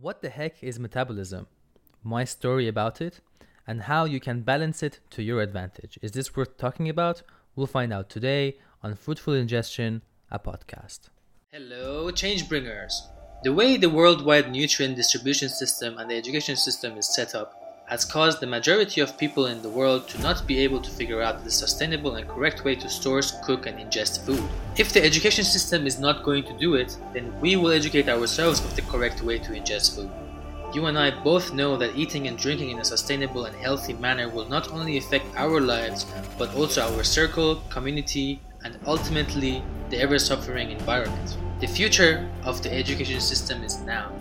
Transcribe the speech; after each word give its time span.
What 0.00 0.22
the 0.22 0.28
heck 0.28 0.62
is 0.62 0.78
metabolism? 0.78 1.48
My 2.04 2.22
story 2.22 2.68
about 2.68 3.00
it, 3.00 3.20
and 3.66 3.82
how 3.82 4.04
you 4.04 4.20
can 4.20 4.42
balance 4.42 4.80
it 4.80 5.00
to 5.10 5.24
your 5.24 5.42
advantage. 5.42 5.98
Is 6.00 6.12
this 6.12 6.36
worth 6.36 6.56
talking 6.56 6.88
about? 6.88 7.22
We'll 7.56 7.66
find 7.66 7.92
out 7.92 8.08
today 8.08 8.58
on 8.80 8.94
Fruitful 8.94 9.34
Ingestion, 9.34 10.02
a 10.30 10.38
podcast. 10.38 11.08
Hello, 11.50 12.12
change 12.12 12.48
bringers. 12.48 13.08
The 13.42 13.52
way 13.52 13.76
the 13.76 13.90
worldwide 13.90 14.52
nutrient 14.52 14.94
distribution 14.94 15.48
system 15.48 15.98
and 15.98 16.08
the 16.08 16.14
education 16.14 16.54
system 16.54 16.96
is 16.96 17.12
set 17.12 17.34
up 17.34 17.57
has 17.88 18.04
caused 18.04 18.38
the 18.38 18.46
majority 18.46 19.00
of 19.00 19.16
people 19.16 19.46
in 19.46 19.62
the 19.62 19.68
world 19.68 20.06
to 20.08 20.20
not 20.20 20.46
be 20.46 20.58
able 20.58 20.80
to 20.80 20.90
figure 20.90 21.22
out 21.22 21.42
the 21.42 21.50
sustainable 21.50 22.16
and 22.16 22.28
correct 22.28 22.62
way 22.62 22.74
to 22.74 22.88
source, 22.88 23.32
cook, 23.44 23.66
and 23.66 23.78
ingest 23.78 24.26
food. 24.26 24.42
If 24.76 24.92
the 24.92 25.02
education 25.02 25.42
system 25.42 25.86
is 25.86 25.98
not 25.98 26.22
going 26.22 26.44
to 26.44 26.58
do 26.58 26.74
it, 26.74 26.98
then 27.14 27.32
we 27.40 27.56
will 27.56 27.70
educate 27.70 28.08
ourselves 28.10 28.60
of 28.60 28.76
the 28.76 28.82
correct 28.82 29.22
way 29.22 29.38
to 29.38 29.52
ingest 29.52 29.96
food. 29.96 30.10
You 30.74 30.84
and 30.84 30.98
I 30.98 31.10
both 31.10 31.54
know 31.54 31.78
that 31.78 31.96
eating 31.96 32.26
and 32.26 32.36
drinking 32.36 32.70
in 32.70 32.78
a 32.78 32.84
sustainable 32.84 33.46
and 33.46 33.56
healthy 33.56 33.94
manner 33.94 34.28
will 34.28 34.44
not 34.44 34.70
only 34.70 34.98
affect 34.98 35.24
our 35.34 35.58
lives, 35.58 36.04
but 36.36 36.54
also 36.54 36.82
our 36.82 37.02
circle, 37.02 37.62
community, 37.70 38.38
and 38.64 38.78
ultimately 38.86 39.62
the 39.88 39.98
ever 39.98 40.18
suffering 40.18 40.70
environment. 40.70 41.38
The 41.60 41.66
future 41.66 42.28
of 42.44 42.62
the 42.62 42.70
education 42.70 43.20
system 43.20 43.64
is 43.64 43.80
now. 43.80 44.12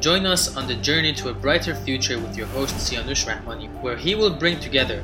Join 0.00 0.26
us 0.26 0.54
on 0.56 0.68
the 0.68 0.74
journey 0.74 1.14
to 1.14 1.30
a 1.30 1.34
brighter 1.34 1.74
future 1.74 2.18
with 2.18 2.36
your 2.36 2.46
host 2.48 2.74
Sianush 2.74 3.26
Rahmani, 3.26 3.68
where 3.80 3.96
he 3.96 4.14
will 4.14 4.30
bring 4.30 4.60
together 4.60 5.02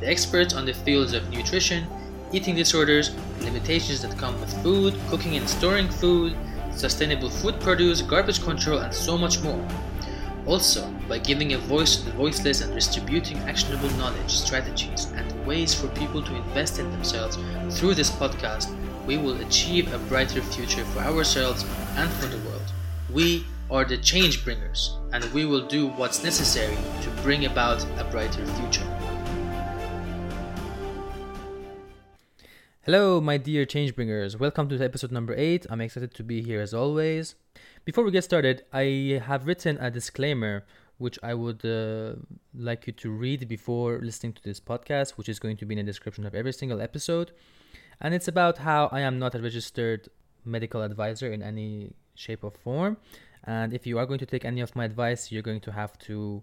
the 0.00 0.06
experts 0.06 0.52
on 0.52 0.66
the 0.66 0.74
fields 0.74 1.14
of 1.14 1.30
nutrition, 1.30 1.86
eating 2.30 2.54
disorders, 2.54 3.16
limitations 3.40 4.02
that 4.02 4.18
come 4.18 4.38
with 4.40 4.52
food, 4.62 4.94
cooking 5.08 5.36
and 5.36 5.48
storing 5.48 5.88
food, 5.88 6.36
sustainable 6.72 7.30
food 7.30 7.58
produce, 7.60 8.02
garbage 8.02 8.42
control, 8.42 8.80
and 8.80 8.92
so 8.92 9.16
much 9.16 9.42
more. 9.42 9.66
Also, 10.46 10.86
by 11.08 11.18
giving 11.18 11.54
a 11.54 11.58
voice 11.58 11.96
to 11.96 12.04
the 12.04 12.12
voiceless 12.12 12.60
and 12.60 12.74
distributing 12.74 13.38
actionable 13.48 13.90
knowledge, 13.92 14.30
strategies, 14.30 15.06
and 15.16 15.46
ways 15.46 15.74
for 15.74 15.88
people 15.88 16.22
to 16.22 16.36
invest 16.36 16.78
in 16.78 16.90
themselves 16.92 17.38
through 17.70 17.94
this 17.94 18.10
podcast, 18.10 18.76
we 19.06 19.16
will 19.16 19.40
achieve 19.40 19.92
a 19.94 19.98
brighter 20.00 20.42
future 20.42 20.84
for 20.84 21.00
ourselves 21.00 21.64
and 21.96 22.10
for 22.10 22.26
the 22.26 22.38
world. 22.46 22.72
We 23.10 23.46
are 23.70 23.84
the 23.84 23.96
change 23.96 24.44
bringers, 24.44 24.98
and 25.12 25.24
we 25.32 25.46
will 25.46 25.66
do 25.66 25.88
what's 25.88 26.22
necessary 26.22 26.76
to 27.02 27.10
bring 27.22 27.46
about 27.46 27.82
a 27.98 28.04
brighter 28.10 28.44
future. 28.46 28.86
Hello, 32.82 33.22
my 33.22 33.38
dear 33.38 33.64
change 33.64 33.96
bringers. 33.96 34.36
Welcome 34.38 34.68
to 34.68 34.78
episode 34.84 35.10
number 35.10 35.34
8. 35.34 35.66
I'm 35.70 35.80
excited 35.80 36.12
to 36.14 36.22
be 36.22 36.42
here 36.42 36.60
as 36.60 36.74
always. 36.74 37.36
Before 37.86 38.04
we 38.04 38.10
get 38.10 38.24
started, 38.24 38.64
I 38.70 39.22
have 39.24 39.46
written 39.46 39.78
a 39.78 39.90
disclaimer 39.90 40.66
which 40.98 41.18
I 41.22 41.32
would 41.32 41.64
uh, 41.64 42.16
like 42.54 42.86
you 42.86 42.92
to 42.92 43.10
read 43.10 43.48
before 43.48 43.98
listening 44.00 44.34
to 44.34 44.42
this 44.42 44.60
podcast, 44.60 45.12
which 45.12 45.28
is 45.28 45.38
going 45.38 45.56
to 45.56 45.66
be 45.66 45.74
in 45.74 45.84
the 45.84 45.90
description 45.90 46.26
of 46.26 46.34
every 46.34 46.52
single 46.52 46.82
episode. 46.82 47.32
And 48.00 48.14
it's 48.14 48.28
about 48.28 48.58
how 48.58 48.90
I 48.92 49.00
am 49.00 49.18
not 49.18 49.34
a 49.34 49.40
registered 49.40 50.08
medical 50.44 50.82
advisor 50.82 51.32
in 51.32 51.42
any 51.42 51.94
shape 52.14 52.44
or 52.44 52.50
form. 52.50 52.98
And 53.44 53.74
if 53.74 53.86
you 53.86 53.98
are 53.98 54.06
going 54.06 54.18
to 54.20 54.26
take 54.26 54.44
any 54.44 54.60
of 54.60 54.74
my 54.74 54.84
advice, 54.84 55.30
you're 55.30 55.42
going 55.42 55.60
to 55.60 55.72
have 55.72 55.98
to 56.00 56.42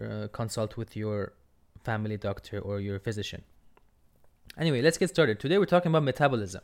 uh, 0.00 0.28
consult 0.32 0.76
with 0.76 0.96
your 0.96 1.34
family 1.84 2.16
doctor 2.16 2.58
or 2.58 2.80
your 2.80 2.98
physician. 2.98 3.42
Anyway, 4.58 4.80
let's 4.82 4.98
get 4.98 5.10
started. 5.10 5.38
Today 5.38 5.58
we're 5.58 5.66
talking 5.66 5.90
about 5.90 6.04
metabolism. 6.04 6.62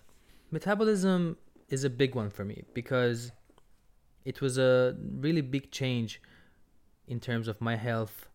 Metabolism 0.51 1.37
is 1.69 1.84
a 1.84 1.91
big 1.91 2.15
one 2.15 2.31
for 2.31 2.45
me 2.45 2.65
because 2.73 3.33
it 4.25 4.41
was 4.41 4.59
a 4.59 4.97
really 5.12 5.41
big 5.41 5.71
change 5.71 6.21
in 7.06 7.21
terms 7.21 7.49
of 7.49 7.61
my 7.61 7.77
health 7.77 8.29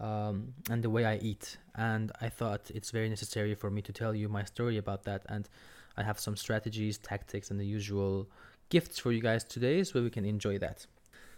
um, 0.00 0.54
and 0.68 0.82
the 0.82 0.90
way 0.90 1.04
I 1.04 1.16
eat. 1.16 1.58
And 1.74 2.10
I 2.20 2.28
thought 2.28 2.70
it's 2.74 2.90
very 2.90 3.08
necessary 3.08 3.54
for 3.54 3.70
me 3.70 3.82
to 3.82 3.92
tell 3.92 4.14
you 4.14 4.28
my 4.28 4.44
story 4.44 4.78
about 4.78 5.04
that. 5.04 5.22
And 5.28 5.48
I 5.96 6.02
have 6.02 6.18
some 6.18 6.36
strategies, 6.36 6.98
tactics, 6.98 7.50
and 7.50 7.60
the 7.60 7.66
usual 7.66 8.28
gifts 8.70 8.98
for 8.98 9.12
you 9.12 9.20
guys 9.20 9.44
today 9.44 9.84
so 9.84 10.02
we 10.02 10.10
can 10.10 10.24
enjoy 10.24 10.58
that. 10.58 10.86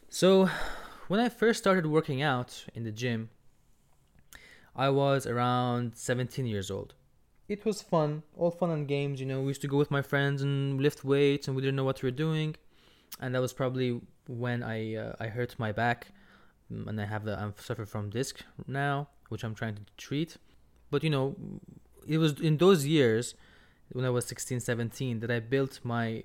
So, 0.08 0.48
when 1.08 1.18
I 1.18 1.28
first 1.28 1.58
started 1.58 1.86
working 1.86 2.22
out 2.22 2.64
in 2.74 2.84
the 2.84 2.92
gym, 2.92 3.30
I 4.76 4.90
was 4.90 5.26
around 5.26 5.96
17 5.96 6.46
years 6.46 6.70
old. 6.70 6.94
It 7.48 7.64
was 7.64 7.82
fun, 7.82 8.22
all 8.36 8.50
fun 8.50 8.70
and 8.70 8.86
games, 8.86 9.20
you 9.20 9.26
know. 9.26 9.40
We 9.40 9.48
used 9.48 9.60
to 9.62 9.68
go 9.68 9.76
with 9.76 9.90
my 9.90 10.02
friends 10.02 10.42
and 10.42 10.80
lift 10.80 11.04
weights, 11.04 11.48
and 11.48 11.56
we 11.56 11.62
didn't 11.62 11.76
know 11.76 11.84
what 11.84 12.02
we 12.02 12.06
were 12.06 12.16
doing. 12.16 12.54
And 13.20 13.34
that 13.34 13.40
was 13.40 13.52
probably 13.52 14.00
when 14.26 14.62
I 14.62 14.94
uh, 14.94 15.12
I 15.20 15.26
hurt 15.26 15.58
my 15.58 15.72
back, 15.72 16.08
mm, 16.72 16.86
and 16.86 17.00
I 17.00 17.04
have 17.04 17.24
the 17.24 17.38
I 17.38 17.50
suffer 17.60 17.84
from 17.84 18.08
disc 18.08 18.40
now, 18.66 19.08
which 19.28 19.44
I'm 19.44 19.54
trying 19.54 19.74
to 19.74 19.82
treat. 19.96 20.36
But 20.90 21.04
you 21.04 21.10
know, 21.10 21.36
it 22.06 22.18
was 22.18 22.40
in 22.40 22.56
those 22.56 22.86
years 22.86 23.34
when 23.92 24.04
I 24.04 24.10
was 24.10 24.24
16, 24.24 24.60
17 24.60 25.20
that 25.20 25.30
I 25.30 25.40
built 25.40 25.80
my 25.82 26.24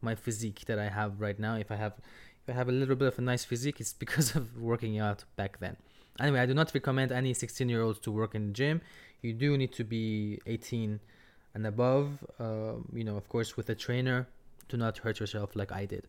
my 0.00 0.14
physique 0.14 0.64
that 0.66 0.78
I 0.78 0.88
have 0.88 1.20
right 1.20 1.38
now. 1.38 1.54
If 1.56 1.70
I 1.70 1.76
have 1.76 1.94
if 2.42 2.48
I 2.48 2.52
have 2.52 2.68
a 2.68 2.72
little 2.72 2.96
bit 2.96 3.08
of 3.08 3.18
a 3.18 3.22
nice 3.22 3.44
physique, 3.44 3.80
it's 3.80 3.92
because 4.04 4.34
of 4.34 4.60
working 4.60 4.98
out 4.98 5.24
back 5.36 5.60
then. 5.60 5.76
Anyway, 6.20 6.40
I 6.40 6.46
do 6.46 6.54
not 6.54 6.72
recommend 6.74 7.12
any 7.12 7.32
16 7.32 7.68
year 7.68 7.82
olds 7.82 8.00
to 8.00 8.10
work 8.10 8.34
in 8.34 8.48
the 8.48 8.52
gym. 8.52 8.80
You 9.22 9.32
do 9.32 9.56
need 9.56 9.72
to 9.74 9.84
be 9.84 10.40
18 10.46 11.00
and 11.54 11.66
above. 11.66 12.24
Uh, 12.38 12.74
you 12.92 13.04
know, 13.04 13.16
of 13.16 13.28
course, 13.28 13.56
with 13.56 13.68
a 13.70 13.74
trainer. 13.74 14.26
to 14.68 14.76
not 14.76 14.98
hurt 14.98 15.18
yourself 15.18 15.56
like 15.56 15.72
I 15.72 15.86
did. 15.86 16.04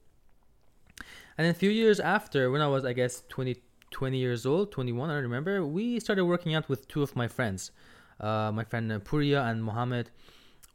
And 1.38 1.48
a 1.48 1.54
few 1.54 1.70
years 1.70 2.00
after, 2.02 2.52
when 2.52 2.62
I 2.62 2.68
was, 2.68 2.84
I 2.84 2.92
guess, 2.92 3.24
20, 3.30 3.56
20 3.92 4.18
years 4.18 4.46
old, 4.46 4.72
21, 4.74 5.10
I 5.10 5.14
don't 5.14 5.24
remember, 5.24 5.66
we 5.66 6.00
started 6.02 6.26
working 6.26 6.54
out 6.54 6.68
with 6.68 6.86
two 6.90 7.02
of 7.02 7.16
my 7.16 7.28
friends, 7.28 7.72
uh, 8.20 8.52
my 8.54 8.66
friend 8.66 8.92
uh, 8.92 9.00
Puria 9.00 9.50
and 9.50 9.64
Mohammed. 9.64 10.12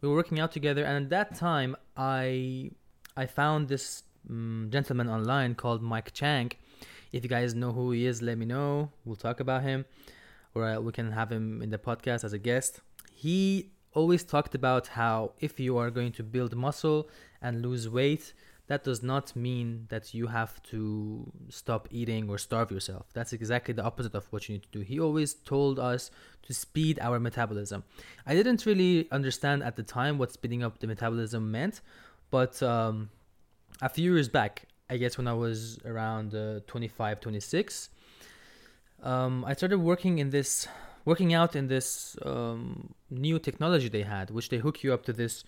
We 0.01 0.09
were 0.09 0.15
working 0.15 0.41
out 0.41 0.53
together, 0.53 0.83
and 0.85 1.05
at 1.05 1.11
that 1.11 1.35
time, 1.35 1.77
I 1.97 2.71
I 3.17 3.27
found 3.27 3.69
this 3.69 4.03
um, 4.29 4.69
gentleman 4.71 5.09
online 5.09 5.55
called 5.55 5.83
Mike 5.83 6.13
Chang. 6.13 6.51
If 7.13 7.23
you 7.23 7.31
guys 7.31 7.55
know 7.55 7.73
who 7.73 7.93
he 7.93 8.07
is, 8.07 8.23
let 8.23 8.39
me 8.39 8.47
know. 8.47 8.91
We'll 9.05 9.17
talk 9.17 9.39
about 9.39 9.63
him, 9.63 9.85
or 10.55 10.65
uh, 10.65 10.81
we 10.81 10.91
can 10.91 11.13
have 11.13 11.31
him 11.31 11.63
in 11.63 11.71
the 11.71 11.79
podcast 11.79 12.25
as 12.25 12.33
a 12.33 12.39
guest. 12.39 12.81
He 13.13 13.71
always 13.93 14.25
talked 14.25 14.57
about 14.57 14.89
how 14.89 15.33
if 15.39 15.61
you 15.61 15.79
are 15.79 15.91
going 15.91 16.11
to 16.13 16.25
build 16.25 16.57
muscle 16.57 17.09
and 17.41 17.63
lose 17.63 17.89
weight, 17.89 18.33
that 18.67 18.83
does 18.83 19.03
not 19.03 19.37
mean 19.37 19.87
that 19.91 20.15
you 20.15 20.27
have 20.27 20.61
to 20.65 21.31
stop 21.51 21.87
eating 21.91 22.29
or 22.29 22.39
starve 22.39 22.71
yourself. 22.71 23.07
That's 23.13 23.33
exactly 23.33 23.75
the 23.75 23.85
opposite 23.85 24.15
of 24.15 24.27
what 24.33 24.49
you 24.49 24.55
need 24.55 24.63
to 24.65 24.79
do. 24.79 24.81
He 24.81 24.99
always 24.99 25.35
told 25.35 25.79
us 25.79 26.11
to 26.45 26.55
speed 26.55 26.99
our 27.01 27.21
metabolism. 27.21 27.85
I 28.27 28.35
didn't 28.35 28.65
really 28.67 29.07
understand 29.13 29.63
at 29.63 29.77
the 29.77 29.83
time 29.83 30.19
what 30.19 30.33
speeding 30.33 30.65
up 30.65 30.79
the 30.79 30.87
metabolism 30.87 31.51
meant, 31.51 31.83
but 32.31 32.63
um, 32.63 33.11
a 33.81 33.89
few 33.89 34.13
years 34.15 34.29
back, 34.29 34.67
I 34.91 34.97
guess 34.97 35.17
when 35.19 35.27
I 35.27 35.33
was 35.35 35.79
around 35.85 36.35
uh, 36.35 36.61
25, 36.67 37.21
26, 37.21 37.91
um, 39.03 39.45
I 39.45 39.55
started 39.55 39.79
working 39.79 40.19
in 40.19 40.31
this, 40.31 40.67
working 41.05 41.35
out 41.35 41.57
in 41.57 41.69
this 41.69 42.17
um, 42.23 42.95
new 43.11 43.39
technology 43.39 43.89
they 43.89 44.03
had, 44.03 44.31
which 44.31 44.49
they 44.49 44.59
hook 44.59 44.83
you 44.83 44.93
up 44.93 45.05
to 45.05 45.13
this 45.13 45.45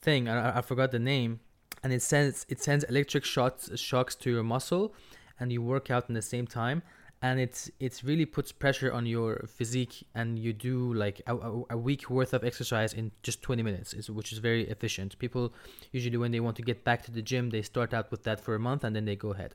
thing. 0.00 0.28
I, 0.28 0.58
I 0.58 0.60
forgot 0.62 0.90
the 0.90 0.98
name, 0.98 1.40
and 1.82 1.92
it 1.92 2.02
sends 2.02 2.46
it 2.48 2.60
sends 2.60 2.84
electric 2.84 3.24
shots 3.24 3.78
shocks 3.78 4.14
to 4.16 4.30
your 4.30 4.42
muscle, 4.42 4.94
and 5.38 5.52
you 5.52 5.62
work 5.62 5.90
out 5.90 6.08
in 6.08 6.14
the 6.14 6.22
same 6.22 6.46
time 6.46 6.82
and 7.20 7.40
it's 7.40 7.70
it's 7.80 8.04
really 8.04 8.24
puts 8.24 8.52
pressure 8.52 8.92
on 8.92 9.04
your 9.04 9.44
physique 9.48 10.06
and 10.14 10.38
you 10.38 10.52
do 10.52 10.94
like 10.94 11.20
a, 11.26 11.36
a, 11.70 11.76
week 11.76 12.08
worth 12.08 12.32
of 12.32 12.44
exercise 12.44 12.92
in 12.92 13.10
just 13.22 13.42
20 13.42 13.62
minutes 13.62 14.08
which 14.08 14.32
is 14.32 14.38
very 14.38 14.68
efficient. 14.68 15.18
People 15.18 15.52
usually 15.90 16.16
when 16.16 16.30
they 16.30 16.40
want 16.40 16.56
to 16.56 16.62
get 16.62 16.84
back 16.84 17.02
to 17.04 17.10
the 17.10 17.22
gym 17.22 17.50
they 17.50 17.62
start 17.62 17.92
out 17.92 18.10
with 18.10 18.22
that 18.22 18.40
for 18.40 18.54
a 18.54 18.58
month 18.58 18.84
and 18.84 18.94
then 18.94 19.04
they 19.04 19.16
go 19.16 19.32
ahead. 19.32 19.54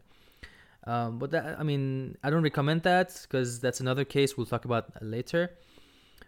Um, 0.86 1.20
but 1.20 1.32
that 1.32 1.58
i 1.58 1.64
mean 1.64 2.18
i 2.24 2.30
don't 2.30 2.44
recommend 2.44 2.84
that 2.84 3.18
because 3.22 3.62
that's 3.62 3.80
another 3.80 4.04
case 4.04 4.36
we'll 4.36 4.46
talk 4.46 4.66
about 4.66 5.02
later. 5.02 5.52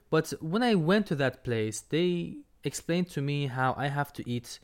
But 0.09 0.33
when 0.39 0.63
i 0.63 0.75
went 0.75 1.05
to 1.07 1.15
that 1.15 1.43
place 1.43 1.81
they 1.81 2.37
explained 2.63 3.09
to 3.09 3.21
me 3.21 3.47
how 3.47 3.75
i 3.77 3.87
have 3.87 4.13
to 4.13 4.29
eat 4.29 4.59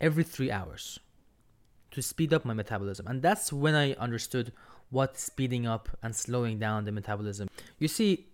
every 0.00 0.24
three 0.24 0.50
hours 0.50 0.98
to 1.92 2.02
speed 2.02 2.34
up 2.34 2.44
my 2.44 2.52
metabolism. 2.52 3.06
And 3.06 3.22
that's 3.22 3.52
when 3.52 3.76
i 3.76 3.92
understood 3.94 4.52
what 4.90 5.18
speeding 5.18 5.66
up 5.66 5.88
and 6.02 6.14
slowing 6.14 6.58
down 6.58 6.84
the 6.84 6.92
metabolism. 6.92 7.48
You 7.78 7.88
see, 7.88 8.26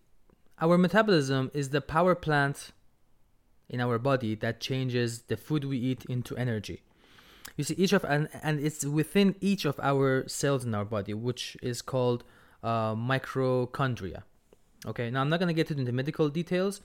our 0.60 0.78
metabolism 0.78 1.50
is 1.54 1.70
the 1.70 1.80
power 1.80 2.14
plant 2.14 2.72
in 3.68 3.80
our 3.80 3.98
body 3.98 4.34
that 4.36 4.60
changes 4.60 5.22
the 5.22 5.36
food 5.36 5.64
we 5.64 5.78
eat 5.78 6.04
into 6.06 6.36
energy. 6.36 6.82
You 7.56 7.64
see, 7.64 7.74
each 7.74 7.92
of 7.92 8.04
and, 8.04 8.28
and 8.42 8.60
it's 8.60 8.84
within 8.84 9.34
each 9.40 9.64
of 9.64 9.78
our 9.80 10.26
cells 10.28 10.64
in 10.64 10.74
our 10.74 10.84
body, 10.84 11.14
which 11.14 11.56
is 11.62 11.82
called 11.82 12.24
uh, 12.62 12.94
mitochondria. 12.94 14.22
Okay, 14.86 15.10
now 15.10 15.20
I'm 15.20 15.28
not 15.28 15.38
going 15.38 15.48
to 15.48 15.54
get 15.54 15.70
into 15.70 15.84
the 15.84 15.92
medical 15.92 16.28
details, 16.28 16.80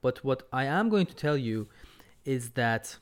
but 0.00 0.24
what 0.24 0.44
I 0.52 0.64
am 0.64 0.88
going 0.88 1.06
to 1.06 1.14
tell 1.14 1.36
you 1.36 1.68
is 2.24 2.50
that 2.50 2.96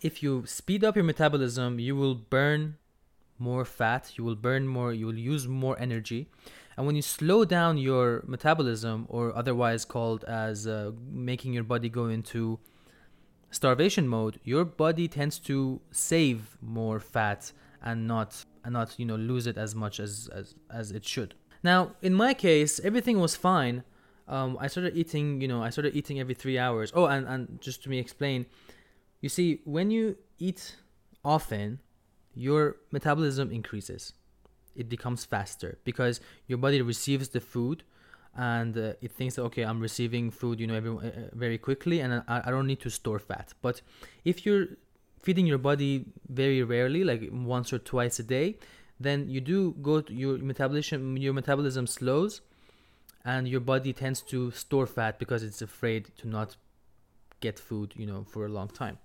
if 0.00 0.22
you 0.22 0.44
speed 0.46 0.84
up 0.84 0.96
your 0.96 1.04
metabolism, 1.04 1.78
you 1.78 1.96
will 1.96 2.14
burn 2.14 2.76
more 3.40 3.64
fat, 3.64 4.12
you 4.16 4.24
will 4.24 4.36
burn 4.36 4.66
more, 4.66 4.92
you 4.92 5.06
will 5.06 5.18
use 5.18 5.48
more 5.48 5.76
energy. 5.80 6.28
And 6.76 6.86
when 6.86 6.96
you 6.96 7.02
slow 7.02 7.44
down 7.44 7.78
your 7.78 8.22
metabolism, 8.26 9.06
or 9.08 9.36
otherwise 9.36 9.84
called 9.84 10.24
as 10.24 10.66
uh, 10.66 10.92
making 11.10 11.52
your 11.52 11.64
body 11.64 11.88
go 11.88 12.06
into 12.06 12.58
starvation 13.50 14.06
mode, 14.06 14.38
your 14.44 14.64
body 14.64 15.08
tends 15.08 15.38
to 15.40 15.80
save 15.90 16.56
more 16.62 17.00
fat 17.00 17.52
and 17.82 18.06
not 18.06 18.44
and 18.64 18.74
not 18.74 18.94
you 18.98 19.06
know 19.06 19.16
lose 19.16 19.46
it 19.46 19.56
as 19.56 19.74
much 19.74 19.98
as 19.98 20.28
as, 20.32 20.54
as 20.70 20.92
it 20.92 21.04
should. 21.04 21.34
Now, 21.62 21.92
in 22.00 22.14
my 22.14 22.34
case, 22.34 22.80
everything 22.80 23.20
was 23.20 23.36
fine. 23.36 23.84
Um, 24.28 24.56
I 24.60 24.68
started 24.68 24.96
eating, 24.96 25.40
you 25.40 25.48
know, 25.48 25.62
I 25.62 25.70
started 25.70 25.96
eating 25.96 26.20
every 26.20 26.34
three 26.34 26.58
hours. 26.58 26.92
Oh, 26.94 27.06
and, 27.06 27.26
and 27.26 27.60
just 27.60 27.82
to 27.82 27.90
me 27.90 27.98
explain, 27.98 28.46
you 29.20 29.28
see, 29.28 29.60
when 29.64 29.90
you 29.90 30.16
eat 30.38 30.76
often, 31.24 31.80
your 32.34 32.76
metabolism 32.90 33.50
increases. 33.50 34.12
It 34.76 34.88
becomes 34.88 35.24
faster 35.24 35.78
because 35.84 36.20
your 36.46 36.58
body 36.58 36.80
receives 36.80 37.28
the 37.30 37.40
food 37.40 37.84
and 38.36 38.76
uh, 38.78 38.92
it 39.00 39.10
thinks 39.10 39.34
that 39.34 39.42
okay 39.42 39.62
i'm 39.62 39.80
receiving 39.80 40.30
food 40.30 40.60
you 40.60 40.66
know 40.66 40.74
every, 40.74 40.90
uh, 40.90 41.10
very 41.32 41.58
quickly 41.58 42.00
and 42.00 42.22
I, 42.28 42.42
I 42.44 42.50
don't 42.50 42.66
need 42.66 42.80
to 42.82 42.90
store 42.90 43.18
fat 43.18 43.52
but 43.60 43.82
if 44.24 44.46
you're 44.46 44.66
feeding 45.20 45.46
your 45.46 45.58
body 45.58 46.06
very 46.28 46.62
rarely 46.62 47.02
like 47.04 47.28
once 47.32 47.72
or 47.72 47.78
twice 47.78 48.18
a 48.18 48.22
day 48.22 48.58
then 49.00 49.28
you 49.28 49.40
do 49.40 49.74
go 49.82 50.00
to 50.00 50.14
your 50.14 50.38
metabolism 50.38 51.16
your 51.16 51.32
metabolism 51.32 51.86
slows 51.86 52.40
and 53.24 53.48
your 53.48 53.60
body 53.60 53.92
tends 53.92 54.22
to 54.22 54.50
store 54.52 54.86
fat 54.86 55.18
because 55.18 55.42
it's 55.42 55.60
afraid 55.60 56.10
to 56.16 56.28
not 56.28 56.56
get 57.40 57.58
food 57.58 57.92
you 57.96 58.06
know 58.06 58.24
for 58.28 58.46
a 58.46 58.48
long 58.48 58.68
time 58.68 58.98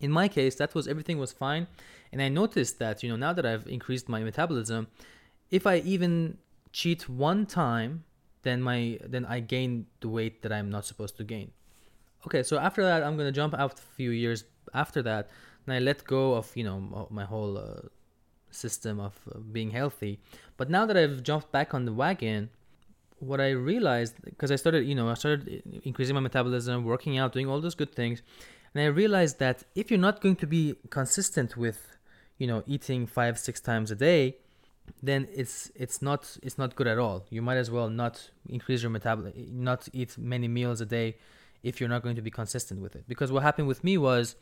in 0.00 0.10
my 0.10 0.28
case 0.28 0.54
that 0.56 0.74
was 0.74 0.86
everything 0.88 1.18
was 1.18 1.32
fine. 1.32 1.66
And 2.12 2.22
i 2.22 2.28
noticed 2.28 2.78
that 2.78 3.02
you 3.02 3.08
know 3.10 3.16
now 3.16 3.32
that 3.32 3.44
i've 3.44 3.66
increased 3.66 4.08
my 4.08 4.20
metabolism 4.20 4.86
if 5.50 5.66
i 5.66 5.76
even 5.78 6.38
cheat 6.72 7.08
one 7.08 7.46
time 7.46 8.04
then 8.42 8.62
my 8.62 8.98
then 9.04 9.24
i 9.26 9.40
gain 9.40 9.86
the 10.00 10.08
weight 10.08 10.42
that 10.42 10.52
i'm 10.52 10.70
not 10.70 10.84
supposed 10.84 11.16
to 11.18 11.24
gain. 11.24 11.50
Okay 12.26 12.42
so 12.42 12.58
after 12.58 12.82
that 12.82 13.02
i'm 13.02 13.16
gonna 13.16 13.32
jump 13.32 13.54
out 13.54 13.78
a 13.78 13.82
few 13.96 14.10
years 14.10 14.44
after 14.72 15.02
that 15.02 15.28
and 15.64 15.74
i 15.74 15.78
let 15.78 16.04
go 16.04 16.34
of 16.34 16.50
you 16.54 16.64
know 16.64 17.08
my 17.10 17.24
whole 17.24 17.58
uh, 17.58 17.80
system 18.50 19.00
of 19.00 19.14
uh, 19.34 19.38
being 19.38 19.70
healthy. 19.70 20.18
But 20.56 20.70
now 20.70 20.86
that 20.86 20.96
i've 20.96 21.22
jumped 21.22 21.52
back 21.52 21.74
on 21.74 21.84
the 21.84 21.92
wagon 21.92 22.50
what 23.18 23.40
i 23.40 23.50
realized 23.50 24.14
because 24.24 24.50
i 24.50 24.56
started 24.56 24.86
you 24.86 24.94
know 24.94 25.08
i 25.08 25.14
started 25.14 25.62
increasing 25.84 26.14
my 26.14 26.20
metabolism 26.20 26.84
working 26.84 27.16
out 27.16 27.32
doing 27.32 27.48
all 27.48 27.60
those 27.60 27.74
good 27.74 27.94
things 27.94 28.22
and 28.76 28.84
I 28.84 28.88
realized 28.88 29.38
that 29.38 29.64
if 29.74 29.90
you're 29.90 29.98
not 29.98 30.20
going 30.20 30.36
to 30.36 30.46
be 30.46 30.74
consistent 30.90 31.56
with, 31.56 31.96
you 32.36 32.46
know, 32.46 32.62
eating 32.66 33.06
five, 33.06 33.38
six 33.38 33.58
times 33.58 33.90
a 33.90 33.94
day, 33.94 34.36
then 35.02 35.26
it's 35.34 35.72
it's 35.74 36.02
not 36.02 36.36
it's 36.42 36.58
not 36.58 36.76
good 36.76 36.86
at 36.86 36.98
all. 36.98 37.24
You 37.30 37.40
might 37.40 37.56
as 37.56 37.70
well 37.70 37.88
not 37.88 38.30
increase 38.50 38.82
your 38.82 38.90
metabolism, 38.90 39.64
not 39.64 39.88
eat 39.94 40.18
many 40.18 40.46
meals 40.46 40.82
a 40.82 40.84
day 40.84 41.16
if 41.62 41.80
you're 41.80 41.88
not 41.88 42.02
going 42.02 42.16
to 42.16 42.22
be 42.22 42.30
consistent 42.30 42.82
with 42.82 42.94
it. 42.94 43.04
Because 43.08 43.32
what 43.32 43.42
happened 43.42 43.66
with 43.66 43.82
me 43.82 43.96
was 43.96 44.36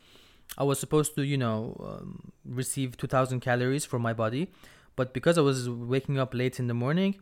I 0.57 0.65
was 0.65 0.81
supposed 0.81 1.15
to, 1.15 1.23
you 1.23 1.37
know, 1.37 1.57
um, 1.79 2.33
receive 2.43 2.97
2000 2.97 3.39
calories 3.39 3.85
for 3.85 3.99
my 3.99 4.11
body, 4.11 4.51
but 4.97 5.13
because 5.13 5.37
I 5.37 5.41
was 5.41 5.69
waking 5.69 6.19
up 6.19 6.33
late 6.33 6.59
in 6.59 6.67
the 6.67 6.73
morning 6.73 7.15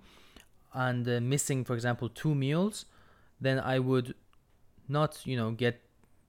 and 0.73 1.07
uh, 1.07 1.21
missing, 1.21 1.63
for 1.63 1.75
example, 1.75 2.09
two 2.09 2.33
meals, 2.33 2.85
then 3.39 3.59
I 3.59 3.77
would 3.77 4.15
not, 4.89 5.21
you 5.25 5.37
know, 5.37 5.51
get 5.51 5.79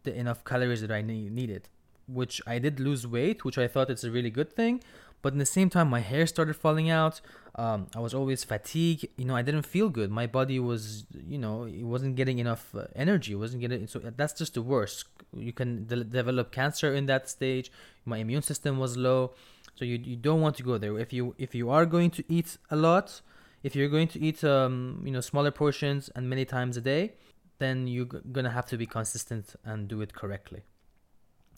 the 0.05 0.15
enough 0.15 0.45
calories 0.45 0.81
that 0.83 0.91
I 0.91 1.03
needed, 1.03 1.69
which 2.07 2.41
I 2.47 2.59
did 2.59 2.81
lose 2.81 3.07
weight, 3.07 3.45
which 3.45 3.59
I 3.59 3.67
thought 3.67 3.91
it's 3.91 4.05
a 4.05 4.11
really 4.11 4.31
good 4.31 4.53
thing. 4.53 4.83
But 5.25 5.33
in 5.33 5.39
the 5.39 5.47
same 5.47 5.71
time, 5.71 5.89
my 5.89 6.01
hair 6.01 6.27
started 6.27 6.55
falling 6.55 6.91
out. 6.91 7.23
Um, 7.55 7.87
I 7.97 8.01
was 8.01 8.13
always 8.13 8.45
fatigued. 8.45 9.07
You 9.17 9.25
know, 9.25 9.35
I 9.35 9.41
didn't 9.41 9.63
feel 9.63 9.89
good. 9.89 10.11
My 10.11 10.27
body 10.27 10.61
was, 10.61 11.07
you 11.27 11.39
know, 11.39 11.65
it 11.65 11.83
wasn't 11.83 12.15
getting 12.15 12.39
enough 12.39 12.75
uh, 12.75 12.89
energy. 12.95 13.33
It 13.33 13.37
wasn't 13.37 13.63
getting. 13.63 13.87
So 13.87 14.01
that's 14.01 14.35
just 14.35 14.53
the 14.53 14.61
worst. 14.61 15.07
You 15.35 15.55
can 15.55 15.87
de- 15.87 16.05
develop 16.05 16.53
cancer 16.53 16.95
in 16.95 17.07
that 17.07 17.31
stage. 17.31 17.73
My 18.05 18.19
immune 18.19 18.43
system 18.43 18.79
was 18.79 18.99
low, 18.99 19.33
so 19.75 19.87
you 19.87 19.97
you 19.97 20.17
don't 20.17 20.43
want 20.43 20.57
to 20.57 20.63
go 20.63 20.77
there. 20.77 20.99
If 20.99 21.11
you 21.15 21.35
if 21.39 21.55
you 21.55 21.71
are 21.71 21.87
going 21.87 22.11
to 22.19 22.25
eat 22.29 22.59
a 22.71 22.77
lot, 22.77 23.23
if 23.63 23.75
you're 23.75 23.89
going 23.89 24.09
to 24.09 24.21
eat 24.21 24.45
um 24.45 25.01
you 25.07 25.11
know 25.11 25.23
smaller 25.23 25.51
portions 25.51 26.11
and 26.15 26.29
many 26.29 26.45
times 26.45 26.77
a 26.77 26.83
day, 26.83 27.15
then 27.59 27.87
you're 27.87 28.07
gonna 28.07 28.51
have 28.51 28.67
to 28.67 28.77
be 28.77 28.87
consistent 28.87 29.55
and 29.65 29.89
do 29.89 30.01
it 30.01 30.13
correctly. 30.15 30.63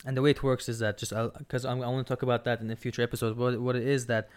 And 0.05 0.15
the 0.15 0.21
way 0.21 0.31
it 0.31 0.43
works 0.43 0.69
is 0.69 0.79
that 0.79 0.97
just 0.97 1.13
because 1.39 1.65
I 1.65 1.73
want 1.73 2.05
to 2.05 2.11
talk 2.11 2.21
about 2.21 2.43
that 2.45 2.61
in 2.61 2.69
a 2.69 2.75
future 2.75 3.01
episode. 3.01 3.37
What 3.37 3.59
what 3.59 3.75
it 3.75 3.87
is 3.87 4.05
that 4.07 4.29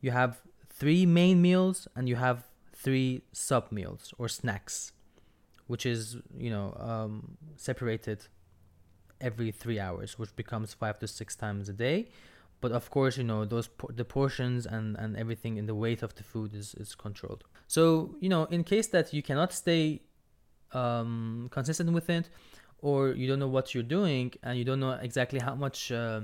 you 0.00 0.10
have 0.10 0.40
three 0.70 1.06
main 1.06 1.40
meals 1.42 1.86
and 1.94 2.08
you 2.08 2.16
have 2.16 2.44
three 2.72 3.22
sub 3.32 3.70
meals 3.70 4.12
or 4.18 4.28
snacks, 4.28 4.92
which 5.66 5.84
is 5.84 6.16
you 6.36 6.50
know 6.50 6.76
um, 6.80 7.36
separated 7.56 8.26
every 9.20 9.50
three 9.50 9.78
hours, 9.78 10.18
which 10.18 10.34
becomes 10.34 10.74
five 10.74 10.98
to 10.98 11.06
six 11.06 11.36
times 11.36 11.68
a 11.68 11.72
day. 11.72 12.08
But 12.60 12.72
of 12.72 12.90
course, 12.90 13.18
you 13.18 13.24
know 13.24 13.44
those 13.44 13.68
the 13.90 14.04
portions 14.04 14.64
and 14.64 14.96
and 14.96 15.16
everything 15.16 15.58
in 15.58 15.66
the 15.66 15.74
weight 15.74 16.02
of 16.02 16.14
the 16.14 16.22
food 16.22 16.54
is 16.54 16.74
is 16.74 16.94
controlled. 16.94 17.44
So 17.66 18.16
you 18.20 18.28
know, 18.28 18.44
in 18.44 18.64
case 18.64 18.86
that 18.88 19.12
you 19.12 19.22
cannot 19.22 19.52
stay 19.52 20.00
um, 20.74 21.48
consistent 21.50 21.92
with 21.92 22.08
it 22.10 22.28
or 22.82 23.10
you 23.10 23.26
don't 23.26 23.38
know 23.38 23.48
what 23.48 23.74
you're 23.74 23.82
doing 23.82 24.32
and 24.42 24.58
you 24.58 24.64
don't 24.64 24.80
know 24.80 24.92
exactly 25.00 25.40
how 25.40 25.54
much 25.54 25.90
uh, 25.92 26.20